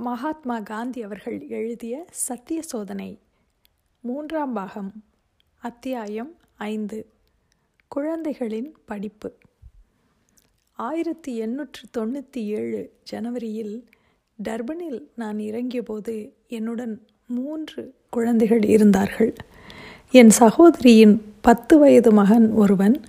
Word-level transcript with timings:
மகாத்மா 0.00 0.60
காந்தி 0.60 1.02
அவர்கள் 1.02 1.46
எழுதிய 1.48 2.04
சத்திய 2.10 2.62
சோதனை 2.62 3.18
மூன்றாம் 4.00 4.52
பாகம் 4.52 4.92
அத்தியாயம் 5.58 6.34
ஐந்து 6.56 7.06
குழந்தைகளின் 7.88 8.76
படிப்பு. 8.84 9.32
ஆயிரத்தி 10.72 11.36
எண்ணூற்று 11.36 11.88
தொண்ணூற்றி 11.98 12.36
ஏழு 12.36 12.92
ஜனவரியில் 13.02 13.84
டர்பனில் 14.44 15.02
நான் 15.14 15.36
இறங்கியபோது 15.36 16.32
என்னுடன் 16.48 17.06
மூன்று 17.26 17.94
குழந்தைகள் 18.10 18.62
இருந்தார்கள். 18.62 19.34
என் 20.10 20.30
சகோதரியின் 20.30 21.34
பத்து 21.40 21.78
வயது 21.78 22.12
மகன் 22.12 22.52
ஒருவன் 22.52 23.02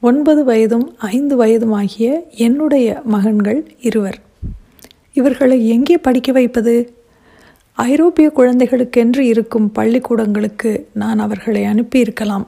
ஒன்பது 0.00 0.44
வயதும் 0.44 0.98
ஐந்து 0.98 1.44
வயதுமாகிய 1.44 2.30
என்னுடைய 2.30 3.00
மகன்கள் 3.04 3.76
இருவர். 3.78 4.23
இவர்களை 5.14 5.68
எங்கே 5.68 5.96
படிக்க 5.98 6.32
வைப்பது? 6.32 6.74
ஐரோப்பிய 7.78 8.30
குழந்தைகளுக்கென்று 8.30 9.18
இருக்கும் 9.18 9.72
பள்ளிக்கூடங்களுக்கு 9.78 10.84
நான் 10.92 11.18
அவர்களை 11.18 11.64
அனுப்பியிருக்கலாம். 11.64 12.46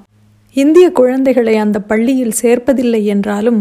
இந்திய 0.53 0.91
குழந்தைகளை 0.91 1.57
அந்த 1.57 1.79
பள்ளியில் 1.81 2.39
சேர்ப்பதில்லை 2.43 3.05
என்றாலும் 3.05 3.61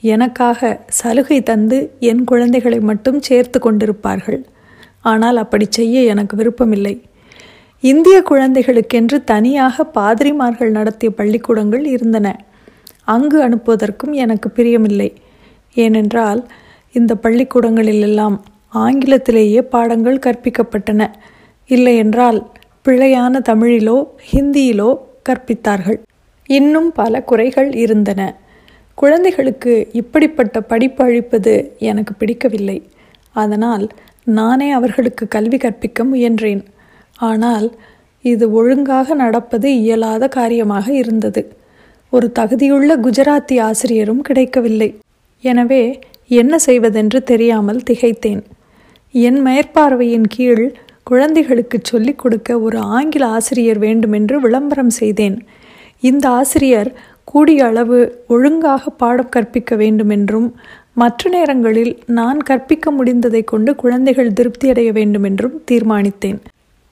எனக்காக 0.00 0.80
சலுகை 0.88 1.42
தந்து 1.42 1.78
என் 1.98 2.24
குழந்தைகளை 2.24 2.80
மட்டும் 2.80 3.20
சேர்த்து 3.20 3.58
கொண்டிருப்பார்கள். 3.58 4.40
ஆனால் 5.00 5.36
அப்படி 5.36 5.66
செய்ய 5.70 6.00
எனக்கு 6.00 6.36
விருப்பமில்லை. 6.36 6.94
இந்திய 7.80 8.22
குழந்தைகளுக்கென்று 8.22 9.24
தனியாக 9.24 9.86
பாதிரிமார்கள் 9.94 10.70
நடத்திய 10.70 11.12
பள்ளிக்கூடங்கள் 11.12 11.86
இருந்தன. 11.86 12.28
அங்கு 13.04 13.38
அனுப்புவதற்கும் 13.48 14.12
எனக்கு 14.12 14.50
பிரியமில்லை. 14.56 15.10
ஏனென்றால் 15.74 16.46
இந்த 16.92 17.14
பள்ளிக்கூடங்களிலெல்லாம் 17.14 18.36
ஆங்கிலத்திலேயே 18.74 19.60
பாடங்கள் 19.74 20.24
கற்பிக்கப்பட்டன. 20.26 21.10
இல்லையென்றால் 21.66 22.40
பிழையான 22.86 23.40
தமிழிலோ 23.48 24.06
ஹிந்தியிலோ 24.32 24.90
கற்பித்தார்கள். 25.28 25.98
இன்னும் 26.46 26.92
பல 26.92 27.22
குறைகள் 27.22 27.70
இருந்தன. 27.74 28.36
குழந்தைகளுக்கு 28.94 29.88
இப்படிப்பட்ட 29.92 30.60
படிப்பு 30.60 31.04
அளிப்பது 31.04 31.74
எனக்கு 31.78 32.14
பிடிக்கவில்லை. 32.14 32.78
அதனால் 33.32 33.88
நானே 34.38 34.68
அவர்களுக்கு 34.72 35.28
கல்வி 35.28 35.56
கற்பிக்க 35.56 36.04
முயன்றேன். 36.04 36.62
ஆனால் 37.14 37.66
இது 38.20 38.52
ஒழுங்காக 38.52 39.14
நடப்பது 39.14 39.68
இயலாத 39.80 40.28
காரியமாக 40.28 40.86
இருந்தது. 40.92 41.42
ஒரு 42.10 42.32
தகுதியுள்ள 42.38 42.96
குஜராத்தி 42.96 43.56
ஆசிரியரும் 43.60 44.20
கிடைக்கவில்லை. 44.20 44.90
எனவே 45.40 46.00
என்ன 46.26 46.58
செய்வதென்று 46.58 47.22
தெரியாமல் 47.22 47.80
திகைத்தேன். 47.90 48.42
என் 49.16 49.46
மேற்பார்வையின் 49.46 50.26
கீழ் 50.26 50.72
குழந்தைகளுக்கு 51.02 51.78
சொல்லிக் 51.82 52.18
கொடுக்க 52.18 52.60
ஒரு 52.60 52.78
ஆங்கில 52.78 53.26
ஆசிரியர் 53.26 53.78
வேண்டுமென்று 53.78 54.40
விளம்பரம் 54.40 54.90
செய்தேன். 54.90 55.36
இந்த 56.00 56.28
ஆசிரியர் 56.28 56.92
கூடிய 57.24 57.64
அளவு 57.64 58.24
ஒழுங்காக 58.28 58.90
பாடம் 58.90 59.28
கற்பிக்க 59.28 59.76
வேண்டுமென்றும் 59.76 60.54
மற்ற 60.94 61.30
நேரங்களில் 61.30 61.98
நான் 62.06 62.38
கற்பிக்க 62.38 62.92
முடிந்ததை 62.92 63.44
கொண்டு 63.44 63.74
குழந்தைகள் 63.74 64.32
திருப்தியடைய 64.32 64.92
வேண்டுமென்றும் 64.92 65.62
தீர்மானித்தேன். 65.70 66.40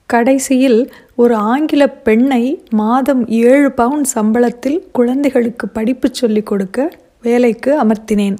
கடைசியில் 0.07 0.93
ஒரு 1.15 1.35
ஆங்கில 1.35 1.89
பெண்ணை 1.89 2.63
மாதம் 2.71 3.29
ஏழு 3.29 3.73
பவுண்ட் 3.73 4.07
சம்பளத்தில் 4.15 4.81
குழந்தைகளுக்கு 4.93 5.69
படிப்பு 5.69 6.09
சொல்லிக் 6.13 6.47
கொடுக்க 6.47 6.89
வேலைக்கு 7.23 7.83
அமர்த்தினேன். 7.83 8.37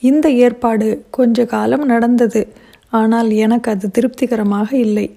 இந்த 0.00 0.30
ஏற்பாடு 0.30 1.04
கொஞ்ச 1.10 1.44
காலம் 1.44 1.84
நடந்தது. 1.84 2.48
ஆனால் 2.90 3.30
எனக்கு 3.30 3.70
அது 3.70 3.90
திருப்திகரமாக 3.90 4.76
இல்லை. 4.76 5.16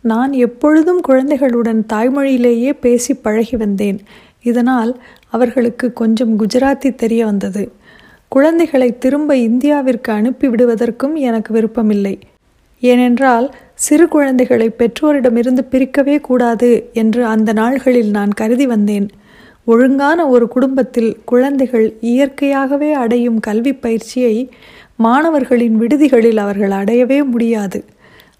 நான் 0.00 0.32
எப்பொழுதும் 0.32 1.00
குழந்தைகளுடன் 1.00 1.86
தாய்மொழியிலேயே 1.92 2.72
பேசி 2.80 3.14
பழகி 3.14 3.56
வந்தேன். 3.56 3.98
இதனால் 4.42 5.00
அவர்களுக்கு 5.30 5.92
கொஞ்சம் 5.92 6.40
குஜராத்தி 6.40 6.94
தெரிய 6.94 7.24
வந்தது. 7.24 7.72
குழந்தைகளை 8.28 8.98
திரும்ப 8.98 9.36
இந்தியாவிற்கு 9.36 10.10
அனுப்பி 10.10 10.48
விடுவதற்கும் 10.48 11.14
எனக்கு 11.14 11.52
விருப்பமில்லை. 11.52 12.18
ஏனென்றால் 12.80 13.54
சிறு 13.74 14.08
குழந்தைகளை 14.08 14.70
பெற்றோரிடமிருந்து 14.78 15.62
பிரிக்கவே 15.70 16.20
கூடாது 16.20 16.90
என்று 16.92 17.24
அந்த 17.24 17.52
நாள்களில் 17.52 18.10
நான் 18.10 18.32
கருதி 18.32 18.66
வந்தேன். 18.66 19.08
ஒழுங்கான 19.64 20.28
ஒரு 20.28 20.48
குடும்பத்தில் 20.48 21.18
குழந்தைகள் 21.24 21.96
இயற்கையாகவே 22.00 22.92
அடையும் 22.92 23.40
கல்வி 23.40 23.72
பயிற்சியை 23.74 24.50
மாணவர்களின் 24.96 25.76
விடுதிகளில் 25.80 26.36
அவர்கள் 26.36 26.70
அடையவே 26.70 27.22
முடியாது. 27.22 27.84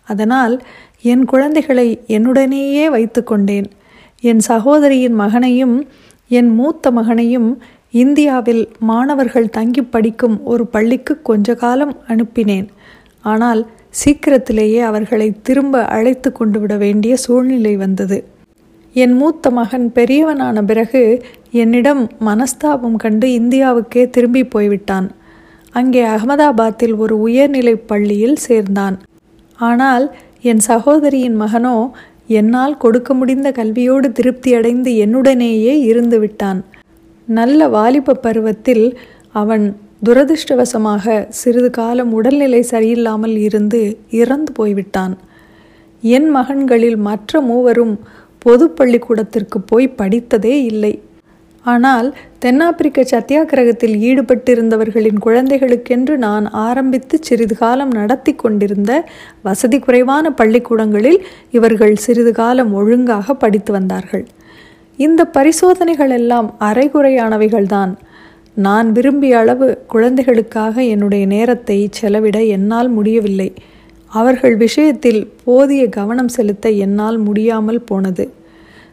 அதனால் 0.04 0.62
என் 1.02 1.24
குழந்தைகளை 1.24 2.04
என்னுடனேயே 2.08 2.86
வைத்து 2.86 3.24
கொண்டேன். 3.24 3.70
என் 4.20 4.38
சகோதரியின் 4.38 5.14
மகனையும் 5.14 5.88
என் 6.28 6.48
மூத்த 6.48 6.90
மகனையும் 6.90 7.62
இந்தியாவில் 7.90 8.68
மாணவர்கள் 8.78 9.50
தங்கி 9.50 9.82
படிக்கும் 9.82 10.44
ஒரு 10.44 10.66
பள்ளிக்கு 10.66 11.22
கொஞ்ச 11.22 11.54
காலம் 11.54 11.96
அனுப்பினேன். 12.08 12.68
ஆனால் 13.22 13.70
சீக்கிரத்திலேயே 13.90 14.80
அவர்களை 14.80 15.40
திரும்ப 15.42 15.84
அழைத்து 15.84 16.32
கொண்டு 16.32 16.60
விட 16.60 16.76
வேண்டிய 16.76 17.16
சூழ்நிலை 17.16 17.76
வந்தது. 17.76 18.24
என் 18.92 19.12
மூத்த 19.12 19.50
மகன் 19.50 19.92
பெரியவனான 19.94 20.62
பிறகு 20.62 21.22
என்னிடம் 21.50 22.10
மனஸ்தாபம் 22.20 22.96
கண்டு 22.96 23.28
இந்தியாவுக்கே 23.28 24.10
திரும்பி 24.10 24.44
போய்விட்டான். 24.44 25.10
அங்கே 25.74 26.02
அகமதாபாத்தில் 26.14 26.94
ஒரு 27.04 27.14
உயர்நிலை 27.26 27.74
பள்ளியில் 27.90 28.38
சேர்ந்தான். 28.48 28.96
ஆனால் 29.58 30.04
என் 30.50 30.62
சகோதரியின் 30.70 31.36
மகனோ 31.42 31.76
என்னால் 32.38 32.80
கொடுக்க 32.82 33.10
முடிந்த 33.14 33.48
கல்வியோடு 33.58 34.08
திருப்தியடைந்து 34.18 34.90
என்னுடனேயே 35.04 35.74
இருந்து 35.90 36.18
விட்டான். 36.24 36.60
நல்ல 37.28 37.68
வாலிப 37.74 38.18
பருவத்தில் 38.24 38.84
அவன் 39.40 39.64
துரதிருஷ்டவசமாக 40.06 41.14
சிறிது 41.40 41.70
காலம் 41.78 42.10
உடல்நிலை 42.18 42.60
சரியில்லாமல் 42.72 43.36
இருந்து 43.46 43.80
இறந்து 44.20 44.50
போய்விட்டான். 44.52 45.14
என் 46.02 46.28
மகன்களில் 46.36 46.98
மற்ற 47.08 47.40
மூவரும் 47.50 47.94
பொது 48.44 48.64
பள்ளிக்கூடத்திற்கு 48.78 49.58
போய் 49.70 49.96
படித்ததே 50.00 50.54
இல்லை. 50.72 50.94
ஆனால் 51.64 52.08
தென்னாப்பிரிக்க 52.44 53.02
சத்தியாகிரகத்தில் 53.02 53.94
ஈடுபட்டிருந்தவர்களின் 54.08 55.18
குழந்தைகளுக்கென்று 55.18 56.16
நான் 56.16 56.46
ஆரம்பித்து 56.50 57.18
சிறிது 57.20 57.54
காலம் 57.56 57.90
நடத்தி 57.90 58.32
கொண்டிருந்த 58.34 58.92
வசதி 59.42 59.78
குறைவான 59.78 60.30
பள்ளிக்கூடங்களில் 60.30 61.18
இவர்கள் 61.50 61.94
சிறிது 61.96 62.32
காலம் 62.32 62.72
ஒழுங்காக 62.72 63.34
படித்து 63.34 63.72
வந்தார்கள். 63.72 64.24
இந்த 64.98 65.24
பரிசோதனைகள் 65.24 66.10
எல்லாம் 66.10 66.48
அரைகுறையானவைகள்தான். 66.60 67.94
நான் 68.56 68.92
விரும்பிய 68.92 69.38
அளவு 69.38 69.68
குழந்தைகளுக்காக 69.86 70.82
என்னுடைய 70.82 71.26
நேரத்தை 71.26 71.88
செலவிட 71.90 72.42
என்னால் 72.56 72.88
முடியவில்லை. 72.88 73.48
அவர்கள் 74.12 74.56
விஷயத்தில் 74.56 75.22
போதிய 75.44 75.84
கவனம் 75.88 76.28
செலுத்த 76.28 76.68
என்னால் 76.70 77.18
முடியாமல் 77.18 77.80
போனது. 77.80 78.26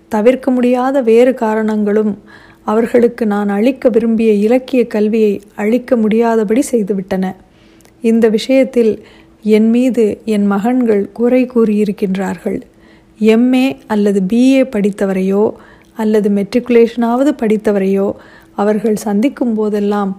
தவிர்க்க 0.08 0.52
முடியாத 0.52 1.02
வேறு 1.02 1.34
காரணங்களும் 1.34 2.14
அவர்களுக்கு 2.72 3.24
நான் 3.34 3.50
அளிக்க 3.58 3.90
விரும்பிய 3.90 4.32
இலக்கிய 4.46 4.82
கல்வியை 4.88 5.34
அளிக்க 5.56 5.96
முடியாதபடி 5.96 6.64
செய்துவிட்டன. 6.72 7.26
இந்த 8.10 8.26
விஷயத்தில் 8.30 8.94
என் 9.56 9.70
மீது 9.70 10.06
என் 10.34 10.46
மகன்கள் 10.46 11.04
குறை 11.20 11.42
கூறியிருக்கின்றார்கள். 11.46 12.60
எம்ஏ 13.20 13.68
அல்லது 13.88 14.20
பிஏ 14.32 14.62
படித்தவரையோ 14.74 15.44
அல்லது 15.96 16.28
மெட்ரிகுலேஷனாவது 16.38 17.32
படித்தவரையோ 17.42 18.08
அவர்கள் 18.56 19.04
சந்திக்கும் 19.06 19.54
போதெல்லாம் 19.54 20.12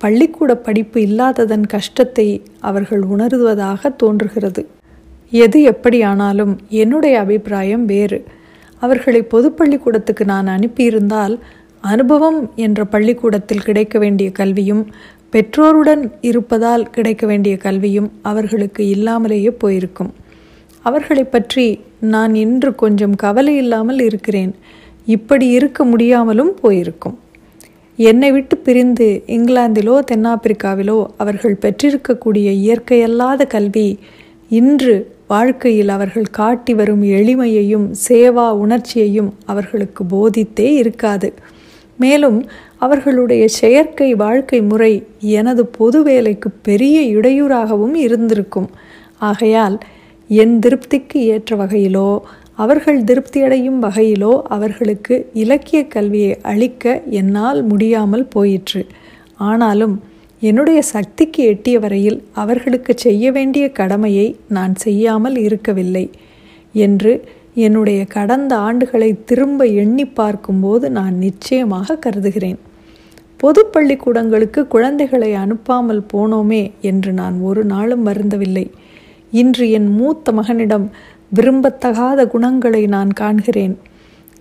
பள்ளிக்கூட 0.00 0.52
படிப்பு 0.66 0.98
இல்லாததன் 1.00 1.66
கஷ்டத்தை 1.66 2.26
அவர்கள் 2.60 3.02
உணர்வதாக 3.14 3.90
தோன்றுகிறது. 4.02 4.62
எது 5.32 5.58
எப்படியானாலும் 5.72 6.52
என்னுடைய 6.82 7.14
அபிப்பிராயம் 7.24 7.86
வேறு. 7.92 8.18
அவர்களை 8.82 9.20
பொது 9.32 9.48
பள்ளிக்கூடத்துக்கு 9.52 10.24
நான் 10.24 10.48
அனுப்பியிருந்தால் 10.56 11.34
அனுபவம் 11.80 12.50
என்ற 12.56 12.84
பள்ளிக்கூடத்தில் 12.84 13.62
கிடைக்க 13.62 13.98
வேண்டிய 13.98 14.30
கல்வியும் 14.30 14.86
பெற்றோருடன் 15.30 16.12
இருப்பதால் 16.20 16.90
கிடைக்க 16.90 17.26
வேண்டிய 17.26 17.56
கல்வியும் 17.56 18.12
அவர்களுக்கு 18.22 18.88
இல்லாமலேயே 18.88 19.50
போயிருக்கும். 19.50 20.12
அவர்களை 20.82 21.24
பற்றி 21.24 21.80
நான் 22.00 22.34
இன்று 22.34 22.74
கொஞ்சம் 22.74 23.14
கவலை 23.14 23.56
இல்லாமல் 23.56 23.98
இருக்கிறேன். 23.98 24.54
இப்படி 25.06 25.48
இருக்க 25.48 25.84
முடியாமலும் 25.84 26.54
போயிருக்கும். 26.60 27.18
என்னை 27.96 28.32
விட்டு 28.32 28.56
பிரிந்து 28.56 29.22
இங்கிலாந்திலோ 29.26 29.98
தென்னாப்பிரிக்காவிலோ 30.10 31.06
அவர்கள் 31.16 31.60
பெற்றிருக்கக்கூடிய 31.62 32.48
இயற்கையல்லாத 32.64 33.46
கல்வி 33.46 33.98
இன்று 34.48 35.12
வாழ்க்கையில் 35.26 35.88
அவர்கள் 35.88 36.30
காட்டி 36.30 36.74
வரும் 36.74 37.02
எளிமையையும் 37.02 37.92
சேவா 38.08 38.50
உணர்ச்சியையும் 38.50 39.34
அவர்களுக்கு 39.46 40.04
போதித்தே 40.04 40.74
இருக்காது. 40.74 41.32
மேலும் 41.98 42.38
அவர்களுடைய 42.78 43.44
செயற்கை 43.60 44.08
வாழ்க்கை 44.14 44.60
முறை 44.62 44.92
எனது 45.38 45.62
பொது 45.78 45.98
வேலைக்கு 46.02 46.48
பெரிய 46.62 46.96
இடையூறாகவும் 47.16 47.96
இருந்திருக்கும். 48.06 48.68
ஆகையால் 49.20 49.76
என் 50.30 50.56
திருப்திக்கு 50.58 51.18
ஏற்ற 51.34 51.56
வகையிலோ 51.56 52.10
அவர்கள் 52.54 53.00
திருப்தியடையும் 53.04 53.80
வகையிலோ 53.86 54.32
அவர்களுக்கு 54.56 55.14
இலக்கிய 55.42 55.80
கல்வியை 55.86 56.32
அளிக்க 56.42 57.02
என்னால் 57.20 57.60
முடியாமல் 57.62 58.26
போயிற்று. 58.34 58.82
ஆனாலும் 59.50 59.96
என்னுடைய 60.42 60.80
சக்திக்கு 60.94 61.42
எட்டிய 61.44 61.76
வரையில் 61.78 62.18
அவர்களுக்கு 62.42 62.92
செய்ய 62.96 63.30
வேண்டிய 63.32 63.64
கடமையை 63.78 64.26
நான் 64.48 64.74
செய்யாமல் 64.76 65.36
இருக்கவில்லை 65.36 66.04
என்று 66.84 67.12
என்னுடைய 67.66 68.00
கடந்த 68.16 68.52
ஆண்டுகளை 68.66 69.10
திரும்ப 69.24 69.66
எண்ணி 69.82 70.04
பார்க்கும்போது 70.18 70.86
நான் 70.90 71.14
நிச்சயமாக 71.16 71.96
கருதுகிறேன். 71.96 72.58
பொது 73.36 73.62
பள்ளிக்கூடங்களுக்கு 73.74 74.60
குழந்தைகளை 74.66 75.30
அனுப்பாமல் 75.34 76.02
போனோமே 76.12 76.62
என்று 76.80 77.10
நான் 77.12 77.36
ஒரு 77.40 77.62
நாளும் 77.64 78.06
வருந்தவில்லை. 78.06 78.66
இன்று 79.32 79.64
என் 79.70 79.90
மூத்த 79.98 80.32
மகனிடம் 80.32 80.86
விரும்பத்தகாத 81.34 82.20
குணங்களை 82.26 82.82
நான் 82.86 83.10
காண்கிறேன். 83.20 83.74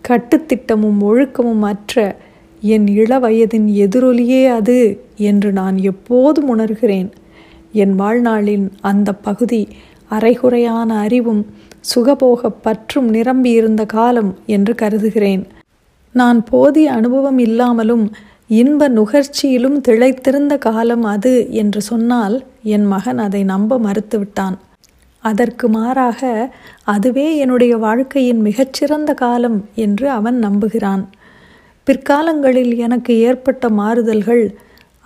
கட்டுத்திட்டமும் 0.08 1.00
ஒழுக்கமும் 1.02 1.66
அற்ற 1.72 1.96
என் 2.62 2.88
இள 3.02 3.12
வயதின் 3.20 3.68
எதிரொலியே 3.84 4.42
அது 4.58 4.78
என்று 5.30 5.50
நான் 5.52 5.78
எப்போதும் 5.92 6.50
உணர்கிறேன். 6.54 7.10
என் 7.84 7.94
வாழ்நாளின் 8.00 8.66
அந்த 8.82 9.10
பகுதி 9.28 9.62
அரைகுறையான 10.10 11.00
அறிவும் 11.00 11.46
சுகபோக 11.96 12.52
பற்றும் 12.62 13.10
நிரம்பியிருந்த 13.10 13.86
காலம் 13.86 14.36
என்று 14.46 14.76
கருதுகிறேன். 14.76 15.48
நான் 16.16 16.44
போதிய 16.44 16.92
அனுபவம் 16.92 17.38
இல்லாமலும் 17.38 18.12
இன்ப 18.48 18.90
நுகர்ச்சியிலும் 18.90 19.78
திளைத்திருந்த 19.88 20.58
காலம் 20.58 21.04
அது 21.04 21.48
என்று 21.52 21.82
சொன்னால் 21.82 22.44
என் 22.64 22.86
மகன் 22.86 23.18
அதை 23.18 23.44
நம்ப 23.44 23.80
மறுத்துவிட்டான். 23.80 24.58
அதற்கு 25.24 25.70
மாறாக 25.70 26.52
அதுவே 26.84 27.38
என்னுடைய 27.38 27.78
வாழ்க்கையின் 27.78 28.42
மிகச்சிறந்த 28.42 29.14
காலம் 29.14 29.66
என்று 29.76 30.10
அவன் 30.10 30.38
நம்புகிறான். 30.38 31.04
பிற்காலங்களில் 31.84 32.78
எனக்கு 32.78 33.20
ஏற்பட்ட 33.20 33.70
மாறுதல்கள் 33.70 34.44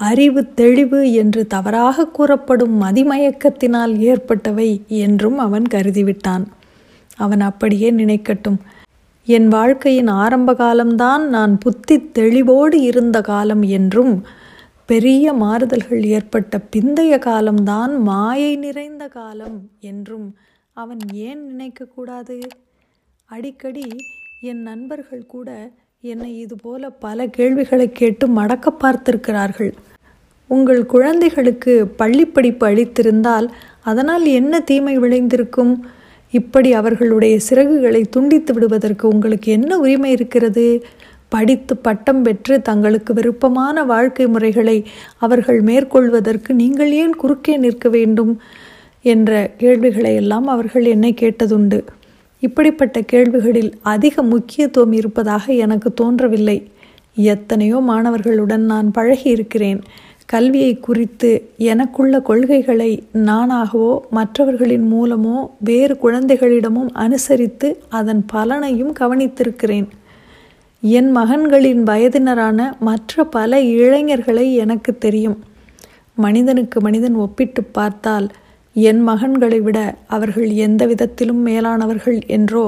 அறிவு 0.02 0.42
தெளிவு 0.54 1.00
என்று 1.14 1.42
தவறாக 1.48 2.06
கூறப்படும் 2.08 2.76
மதிமயக்கத்தினால் 2.82 3.94
ஏற்பட்டவை 4.10 4.70
என்றும் 4.88 5.38
அவன் 5.38 5.66
கருதிவிட்டான். 5.72 6.46
அவன் 7.18 7.42
அப்படியே 7.42 7.90
நினைக்கட்டும். 7.92 8.60
என் 9.28 9.48
வாழ்க்கையின் 9.48 10.12
ஆரம்ப 10.22 10.52
காலம்தான் 10.54 11.24
நான் 11.30 11.54
புத்தி 11.58 11.96
தெளிவோடு 12.20 12.78
இருந்த 12.82 13.18
காலம் 13.22 13.64
என்றும் 13.78 14.14
பெரிய 14.86 15.34
மாறுதல்கள் 15.34 16.04
ஏற்பட்ட 16.16 16.60
பிந்தைய 16.72 17.14
காலம்தான் 17.20 17.94
மாயை 18.02 18.54
நிறைந்த 18.56 19.04
காலம் 19.08 19.58
என்றும் 19.80 20.28
அவன் 20.78 21.04
ஏன் 21.28 21.44
நினைக்கக்கூடாது? 21.50 22.38
அடிக்கடி 23.30 23.88
என் 24.42 24.62
நண்பர்கள் 24.62 25.26
கூட 25.26 25.50
என்னை 26.04 26.40
இதுபோல 26.40 26.90
பல 26.90 27.28
கேள்விகளை 27.28 27.92
கேட்டு 27.92 28.28
மடக்க 28.28 28.74
பார்த்திருக்கிறார்கள். 28.80 29.74
உங்கள் 30.48 30.86
குழந்தைகளுக்கு 30.86 31.88
பள்ளி 31.88 32.26
படிப்பு 32.26 32.68
அளித்திருந்தால் 32.68 33.48
அதனால் 33.82 34.26
என்ன 34.26 34.60
தீமை 34.60 35.00
விளைந்திருக்கும்? 35.00 35.74
இப்படி 36.32 36.74
அவர்களுடைய 36.74 37.38
சிறகுகளை 37.50 38.02
துண்டித்து 38.10 38.54
விடுவதற்கு 38.54 39.08
உங்களுக்கு 39.08 39.52
என்ன 39.52 39.78
உரிமை 39.78 40.12
இருக்கிறது? 40.12 40.84
படித்து 41.30 41.78
பட்டம் 41.78 42.24
பெற்று 42.24 42.62
தங்களுக்கு 42.62 43.14
விருப்பமான 43.14 43.84
வாழ்க்கை 43.84 44.28
முறைகளை 44.28 44.86
அவர்கள் 45.18 45.62
மேற்கொள்வதற்கு 45.62 46.54
நீங்கள் 46.54 46.92
ஏன் 46.92 47.16
குறுக்கே 47.16 47.58
நிற்க 47.58 47.90
வேண்டும்? 47.90 48.40
என்ற 49.02 49.52
கேள்விகளை 49.58 50.16
எல்லாம் 50.16 50.48
அவர்கள் 50.48 50.86
என்னை 50.86 51.14
கேட்டதுண்டு. 51.22 51.82
இப்படிப்பட்ட 52.42 52.98
கேள்விகளில் 53.02 53.72
அதிக 53.94 54.24
முக்கியத்துவம் 54.24 54.92
இருப்பதாக 54.92 55.54
எனக்கு 55.66 55.90
தோன்றவில்லை. 55.94 56.58
எத்தனையோ 57.16 57.78
மாணவர்களுடன் 57.88 58.64
நான் 58.72 58.92
பழகி 58.92 59.30
இருக்கிறேன் 59.30 59.82
கல்வியை 60.26 60.74
குறித்து 60.80 61.30
எனக்குள்ள 61.70 62.20
கொள்கைகளை 62.20 62.92
நானாகவோ 63.14 63.94
மற்றவர்களின் 64.10 64.86
மூலமோ 64.94 65.38
வேறு 65.60 65.96
குழந்தைகளிடமும் 66.04 66.92
அனுசரித்து 67.06 67.70
அதன் 67.90 68.24
பலனையும் 68.34 68.94
கவனித்திருக்கிறேன். 69.00 69.88
என் 70.84 71.10
மகன்களின் 71.16 71.82
வயதினரான 71.84 72.60
மற்ற 72.80 73.24
பல 73.38 73.60
இளைஞர்களை 73.62 74.46
எனக்கு 74.56 74.98
தெரியும். 74.98 75.38
மனிதனுக்கு 76.16 76.82
மனிதன் 76.82 77.14
ஒப்பிட்டு 77.16 77.64
பார்த்தால் 77.64 78.28
என் 78.76 79.02
மகன்களை 79.08 79.60
விட 79.62 79.80
அவர்கள் 80.08 80.50
எந்த 80.66 80.82
விதத்திலும் 80.86 81.42
மேலானவர்கள் 81.48 82.20
என்றோ 82.28 82.66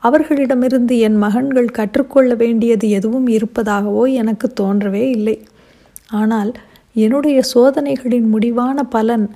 அவர்களிடமிருந்து 0.00 0.94
என் 0.98 1.18
மகன்கள் 1.18 1.76
கற்றுக்கொள்ள 1.78 2.30
வேண்டியது 2.34 2.86
எதுவும் 2.90 3.26
இருப்பதாகவோ 3.26 4.02
எனக்கு 4.12 4.46
தோன்றவே 4.60 5.04
இல்லை. 5.16 5.36
ஆனால் 6.10 6.50
என்னுடைய 6.96 7.38
சோதனைகளின் 7.54 8.28
முடிவான 8.34 8.78
பலன் 8.94 9.26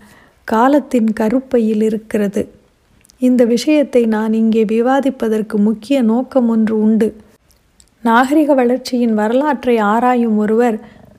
காலத்தின் 0.48 1.10
கருப்பையில் 1.12 1.82
இருக்கிறது. 1.82 2.42
இந்த 3.22 3.42
விஷயத்தை 3.44 4.02
நான் 4.06 4.32
இங்கே 4.32 4.62
விவாதிப்பதற்கு 4.64 5.56
முக்கிய 5.68 5.96
நோக்கம் 6.02 6.48
ஒன்று 6.48 6.74
உண்டு. 6.80 7.08
நாகரிக 8.04 8.54
வளர்ச்சியின் 8.54 9.14
வரலாற்றை 9.14 9.76
ஆராயும் 9.94 10.36
ஒருவர் 10.36 10.76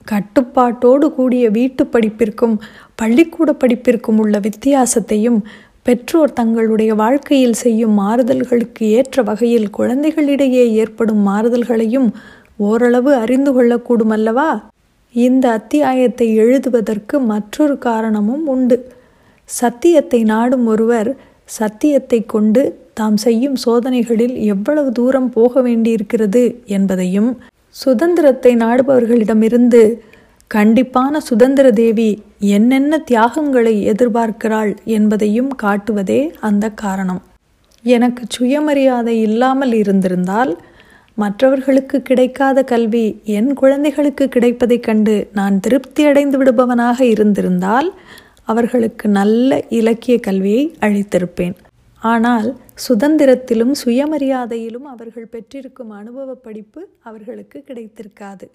கட்டுப்பாட்டோடு 0.08 1.14
கூடிய 1.14 1.50
வீட்டு 1.50 1.84
படிப்பிற்கும் 1.84 2.60
பள்ளிக்கூட 2.96 3.52
படிப்பிற்கும் 3.52 4.18
உள்ள 4.18 4.40
வித்தியாசத்தையும் 4.40 5.40
பெற்றோர் 5.84 6.34
தங்களுடைய 6.34 6.96
வாழ்க்கையில் 6.96 7.54
செய்யும் 7.54 8.00
மாறுதல்களுக்கு 8.00 8.80
ஏற்ற 8.80 9.22
வகையில் 9.22 9.70
குழந்தைகளிடையே 9.78 10.66
ஏற்படும் 10.72 11.28
மாறுதல்களையும் 11.28 12.10
ஓரளவு 12.58 13.14
அறிந்து 13.14 13.52
கொள்ளக்கூடும் 13.54 14.10
அல்லவா 14.10 14.70
இந்த 15.12 15.52
அத்தியாயத்தை 15.52 16.36
எழுதுவதற்கு 16.36 17.20
மற்றொரு 17.20 17.78
காரணமும் 17.78 18.46
உண்டு. 18.48 18.92
சத்தியத்தை 19.46 20.24
நாடும் 20.24 20.66
ஒருவர் 20.66 21.18
சத்தியத்தை 21.46 22.26
கொண்டு 22.26 22.80
தாம் 22.94 23.18
செய்யும் 23.18 23.56
சோதனைகளில் 23.66 24.36
எவ்வளவு 24.44 24.92
தூரம் 24.92 25.30
போக 25.30 25.62
வேண்டியிருக்கிறது 25.62 26.62
என்பதையும் 26.66 27.38
சுதந்திரத்தை 27.76 28.56
நாடுபவர்களிடமிருந்து 28.56 29.82
கண்டிப்பான 30.52 31.18
சுதந்திர 31.20 31.72
தேவி 31.72 32.24
என்னென்ன 32.40 32.98
தியாகங்களை 33.00 33.76
எதிர்பார்க்கிறாள் 33.92 34.72
என்பதையும் 34.84 35.52
காட்டுவதே 35.64 36.32
அந்த 36.40 36.70
காரணம். 36.70 37.22
எனக்கு 37.86 38.24
சுயமரியாதை 38.28 39.22
இல்லாமல் 39.22 39.74
இருந்திருந்தால் 39.74 40.52
மற்றவர்களுக்கு 41.16 42.02
கிடைக்காத 42.02 42.64
கல்வி 42.64 43.06
என் 43.24 43.54
குழந்தைகளுக்கு 43.54 44.26
கிடைப்பதைக் 44.26 44.84
கண்டு 44.84 45.16
நான் 45.34 45.60
திருப்தி 45.60 46.06
அடைந்து 46.06 46.38
விடுபவனாக 46.38 47.04
இருந்திருந்தால் 47.04 47.90
அவர்களுக்கு 48.46 49.10
நல்ல 49.10 49.62
இலக்கிய 49.70 50.20
கல்வியை 50.20 50.76
அளித்திருப்பேன். 50.80 51.56
ஆனால் 52.02 52.48
சுதந்திரத்திலும் 52.88 53.74
சுயமரியாதையிலும் 53.84 54.88
அவர்கள் 54.94 55.30
பெற்றிருக்கும் 55.30 55.90
அனுபவ 55.90 56.34
படிப்பு 56.34 56.82
அவர்களுக்கு 57.02 57.64
கிடைத்திருக்காது. 57.68 58.46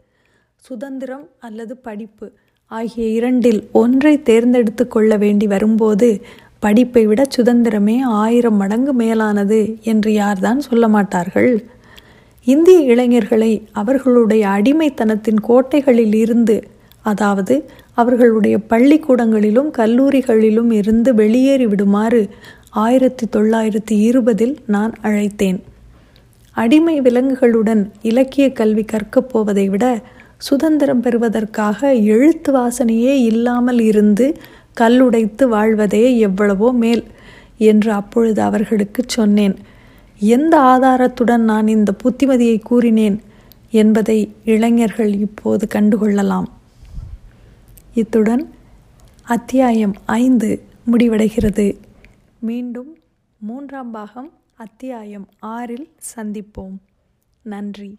சுதந்திரம் 0.63 1.27
அல்லது 1.39 1.77
படிப்பு 1.77 2.27
ஆகிய 2.71 3.05
இரண்டில் 3.09 3.61
ஒன்றை 3.73 4.23
தேர்ந்தெடுத்து 4.23 4.85
கொள்ள 4.89 5.17
வேண்டி 5.17 5.47
வரும்போது 5.47 6.09
படிப்பை 6.59 7.07
விட 7.07 7.23
சுதந்திரமே 7.37 7.97
ஆயிரம் 8.03 8.57
மடங்கு 8.57 8.93
மேலானது 8.93 9.61
என்று 9.83 10.13
யார்தான் 10.13 10.59
சொல்ல 10.59 10.89
மாட்டார்கள்? 10.89 11.53
இந்திய 12.47 12.79
இளைஞர்களை 12.93 13.53
அவர்களுடைய 13.73 14.49
அடிமைத்தனத்தின் 14.49 15.41
கோட்டைகளில் 15.49 16.15
இருந்து 16.15 16.57
அதாவது 17.05 17.55
அவர்களுடைய 17.95 18.59
பள்ளிக்கூடங்களிலும் 18.69 19.71
கல்லூரிகளிலும் 19.79 20.71
இருந்து 20.73 21.15
வெளியேறி 21.15 21.67
விடுமாறு 21.67 22.23
ஆயிரத்தி 22.77 23.27
தொள்ளாயிரத்தி 23.27 23.91
இருபதில் 23.91 24.59
நான் 24.67 24.93
அழைத்தேன். 25.03 25.61
அடிமை 26.53 27.01
விலங்குகளுடன் 27.01 27.91
இலக்கிய 28.03 28.53
கல்வி 28.53 28.85
கற்கப் 28.85 29.29
போவதை 29.29 29.69
விட 29.69 30.03
சுதந்திரம் 30.39 31.01
பெறுவதற்காக 31.01 31.95
எழுத்து 31.95 32.53
வாசனையே 32.53 33.15
இல்லாமல் 33.23 33.81
இருந்து 33.81 34.39
கல்லுடைத்து 34.81 35.45
வாழ்வதே 35.45 36.19
எவ்வளவோ 36.19 36.73
மேல் 36.73 37.05
என்று 37.57 37.93
அப்பொழுது 37.93 38.43
அவர்களுக்கு 38.43 39.03
சொன்னேன். 39.07 39.57
எந்த 40.19 40.61
ஆதாரத்துடன் 40.61 41.45
நான் 41.45 41.69
இந்த 41.69 41.95
புத்திமதியை 42.05 42.63
கூறினேன் 42.63 43.21
என்பதை 43.71 44.33
இளைஞர்கள் 44.45 45.15
இப்போது 45.15 45.67
கண்டுகொள்ளலாம். 45.75 46.47
இத்துடன் 47.95 48.51
அத்தியாயம் 49.23 49.95
ஐந்து 50.05 50.63
முடிவடைகிறது. 50.93 51.77
மீண்டும் 52.41 52.99
மூன்றாம் 53.37 53.91
பாகம் 53.91 54.33
அத்தியாயம் 54.55 55.29
ஆறில் 55.39 55.95
சந்திப்போம். 56.17 56.79
நன்றி. 57.43 57.99